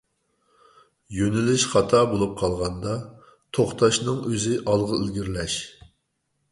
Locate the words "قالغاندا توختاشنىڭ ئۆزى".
2.41-4.59